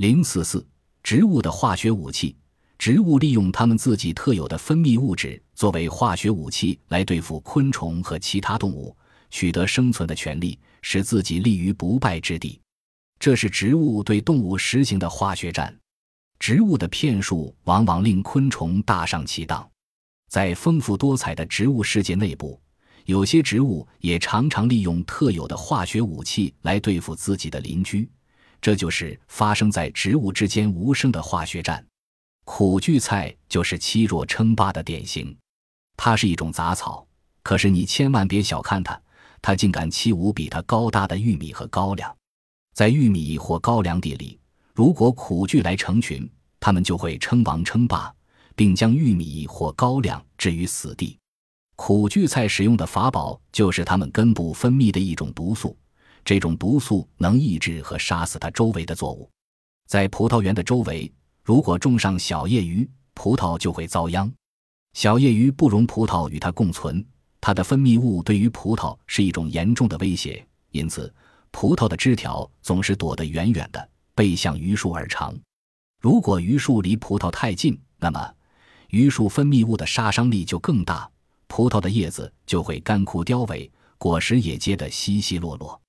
[0.00, 0.66] 零四四，
[1.02, 2.34] 植物的化学武器。
[2.78, 8.96] 植物利用它们自己特有的分泌物质作为化学武器来对付昆虫和其他动物，
[9.28, 12.58] 取得生存的权利，使自己立于不败之地。
[13.18, 15.78] 这是植物对动物实行的化学战。
[16.38, 19.70] 植物的骗术往往令昆虫大上其当。
[20.30, 22.58] 在丰富多彩的植物世界内部，
[23.04, 28.08] 有些植物也常常利用特有的化学武器来对付自己的邻居。
[28.60, 31.84] 这就是发生在植物之间无声的化学战。
[32.44, 35.36] 苦苣菜就是欺弱称霸的典型。
[35.96, 37.06] 它是一种杂草，
[37.42, 39.00] 可是你千万别小看它，
[39.40, 42.16] 它竟敢欺侮比它高大的玉米和高粱。
[42.74, 44.38] 在玉米或高粱地里，
[44.74, 48.12] 如果苦苣来成群，它们就会称王称霸，
[48.56, 51.18] 并将玉米或高粱置于死地。
[51.76, 55.76] 苦苣菜使用的法宝就是它们根部分泌的一种毒素。
[56.24, 59.28] 这种毒素能抑制和杀死它周围的作物。
[59.86, 61.12] 在葡萄园的周围，
[61.42, 64.32] 如果种上小叶榆，葡萄就会遭殃。
[64.92, 67.04] 小叶榆不容葡萄与它共存，
[67.40, 70.44] 它的分泌物对于葡萄是一种严重的威胁。
[70.70, 71.12] 因此，
[71.50, 75.34] 葡萄的枝条总是躲得远远的，背向榆树而长。
[76.00, 78.34] 如果榆树离葡萄太近，那么
[78.90, 81.10] 榆树分泌物的杀伤力就更大，
[81.48, 83.68] 葡萄的叶子就会干枯凋萎，
[83.98, 85.80] 果实也结得稀稀落落。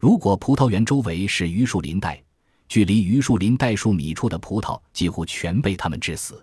[0.00, 2.18] 如果葡萄园周围是榆树林带，
[2.68, 6.42] 距离榆树林带数米处的葡萄几乎全被它们致死。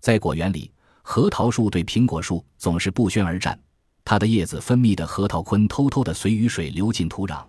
[0.00, 3.60] 在果园里，核桃树对苹果树总是不宣而战，
[4.02, 7.44] 它的叶子分泌的核桃醌偷偷地随雨水流进土壤，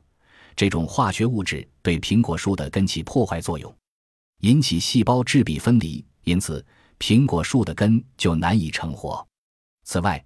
[0.53, 3.73] 这种化学物质对苹果树的根起破坏作用，
[4.42, 6.64] 引起细胞质壁分离，因此
[7.00, 9.25] 苹果树的根就难以成活。
[9.86, 10.22] 此外，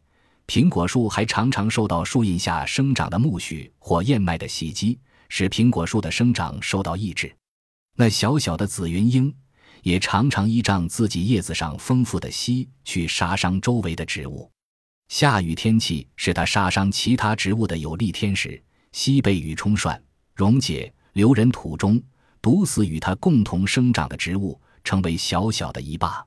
[0.47, 4.97] 苹果树还常常受到树荫下生长的苜蓿或燕麦的袭击。
[5.33, 7.33] 使苹果树的生长受到抑制，
[7.95, 9.33] 那小小的紫云英
[9.81, 14.51] 也常常依仗自己叶子上丰富的硒去杀伤周围的植物。
[15.07, 18.61] 下雨天气是它杀伤其他植物的有利天时，
[18.91, 20.03] 硒被雨冲涮
[20.35, 22.03] 溶解，流人土中，
[22.41, 26.21] 毒死与它共同生长的植物，成为小小的一霸。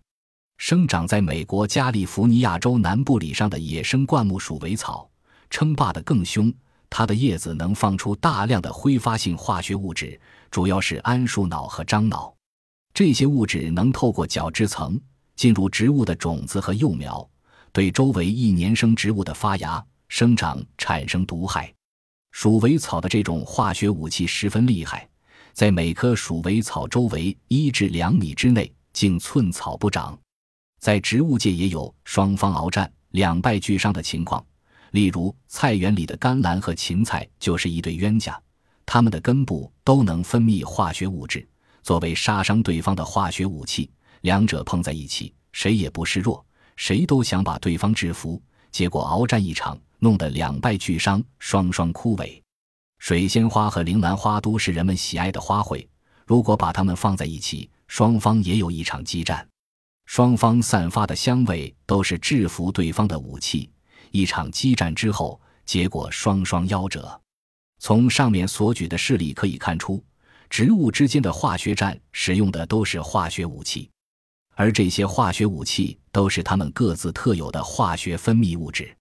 [0.57, 5.11] 生长在美国加利福尼亚州南部里上的野生灌木鼠尾草，
[5.51, 6.51] 称霸的更凶。
[6.97, 10.19] 它的叶子能放出大量的挥发性化学物质，
[10.49, 12.33] 主要是桉树脑和樟脑。
[12.95, 14.97] 这些物质能透过角质层
[15.35, 17.29] 进入植物的种子和幼苗，
[17.73, 21.75] 对周围一年生植物的发芽、生长产生毒害。
[22.31, 25.09] 鼠尾草的这种化学武器十分厉害，
[25.53, 30.17] 在每棵鼠尾草周围一至两米之内，竟寸草不长。
[30.79, 34.47] 在植物界也有双方鏖战、两败俱伤的情况。
[34.95, 38.41] 例如，菜园里的甘蓝和芹菜就是一对冤家，
[38.87, 41.45] 它们的根部都能分泌化学物质，
[41.83, 43.91] 作为杀伤对方的化学武器。
[44.21, 46.47] 两者碰在一起，谁也不示弱，
[46.77, 48.41] 谁都想把对方制服。
[48.71, 52.41] 结果鏖战一场，弄得两败俱伤，双双枯萎。
[53.01, 55.85] 水仙花和铃兰花都是人们喜爱的花卉，
[56.25, 59.45] 如果把它们放在一起，双方也有一场激战，
[60.07, 63.69] 双方散发的香味都是制服对方的武器。
[64.15, 67.21] 一场激战之后，结果双双夭折。
[67.81, 70.01] 从上面所举的事例可以看出，
[70.49, 73.91] 植物之间的化学战使用的都是化学武器，
[74.55, 78.97] 而这些化学武器都是它们各自特有的化学分泌物质。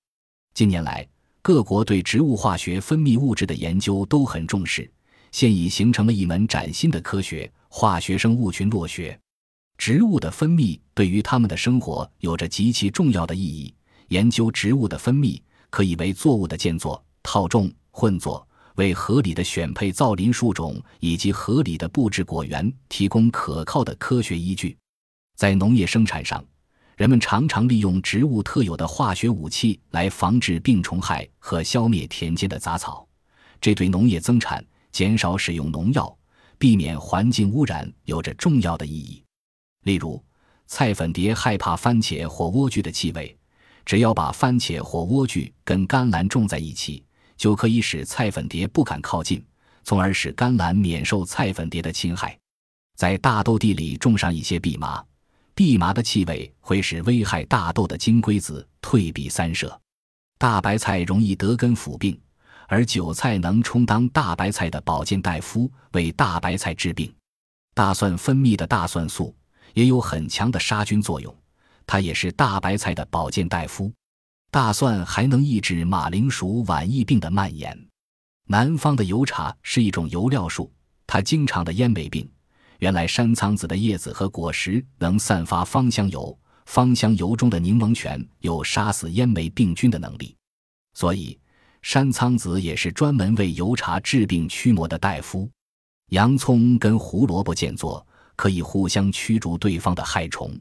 [0.55, 1.07] 近年来，
[1.43, 4.91] 各国对植物化学分泌物质的研究都很重视，
[5.31, 9.17] 现已形成了一门崭新的科学——化学生物群落学。
[9.77, 13.71] 植物的分泌对于它们的生活有着极其重要的意义。
[14.13, 15.41] 研究植物的分泌，
[15.71, 24.77] 可以为作物的建作、套种、混作，为合理的选配造林树种以及合理的布置果园提供可靠的科学依据。
[25.35, 26.45] 在农业生产上，
[26.95, 33.07] 人们常常利用植物特有的化学武器来防治病虫害和消灭田间的杂草，
[33.59, 36.15] 这对农业增产、减少使用农药、
[36.59, 39.23] 避免环境污染有着重要的意义。
[39.85, 40.23] 例如，
[40.67, 43.35] 菜粉蝶害怕番茄或莴苣的气味。
[43.85, 47.03] 只要把番茄或莴苣跟甘蓝种在一起，
[47.35, 49.43] 就可以使菜粉蝶不敢靠近，
[49.83, 52.37] 从而使甘蓝免受菜粉蝶的侵害。
[52.95, 55.03] 在大豆地里种上一些蓖麻，
[55.55, 59.79] 蓖麻的气味会使危害大豆的金龟子退避三舍。
[60.37, 62.19] 大白菜容易得根腐病，
[62.67, 67.13] 而韭菜能充当大白菜的保健大夫，为大白菜治病。
[67.73, 69.35] 大蒜分泌的大蒜素
[69.73, 71.35] 也有很强的杀菌作用。
[71.85, 73.91] 它也是大白菜的保健大夫，
[74.51, 77.77] 大蒜还能抑制马铃薯晚疫病的蔓延。
[78.47, 80.71] 南方的油茶是一种油料树，
[81.07, 82.29] 它经常的烟霉病，
[82.79, 90.35] 原来山苍子的叶子和果实能散发芳香油，芳香油中的柠檬醛有杀死烟霉病菌的能力，
[90.93, 91.39] 所以
[91.81, 95.49] 山苍子也是专门为油茶治病驱魔的大夫。
[96.09, 98.05] 洋葱跟胡萝卜间作，
[98.35, 100.53] 可以互相驱逐对方的害虫。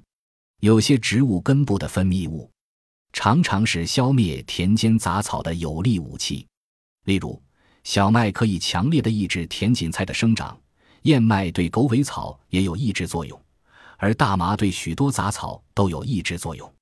[0.63, 2.49] 有些植物根部的分泌物，
[3.13, 6.47] 常常是消灭田间杂草的有力武器。
[7.05, 7.43] 例如，
[7.83, 10.57] 小麦可以强烈的抑制田锦菜的生长，
[11.03, 13.37] 燕麦对狗尾草也有抑制作用，
[13.97, 16.73] 而大麻对许多杂草都有抑制作用。